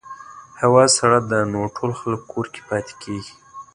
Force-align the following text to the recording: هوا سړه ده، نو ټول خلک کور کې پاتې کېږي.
هوا 0.61 0.83
سړه 0.97 1.19
ده، 1.29 1.39
نو 1.51 1.59
ټول 1.75 1.91
خلک 1.99 2.21
کور 2.31 2.45
کې 2.53 2.61
پاتې 2.69 2.93
کېږي. 3.03 3.33